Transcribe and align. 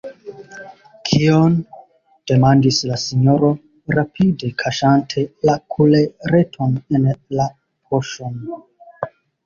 «Kion?», 1.09 1.57
demandis 2.31 2.79
la 2.93 2.97
sinjoro, 3.03 3.53
rapide 3.97 4.51
kaŝante 4.65 5.27
la 5.51 5.61
kulereton 5.77 6.77
en 6.99 7.09
la 7.41 7.51
poŝon. 7.51 8.47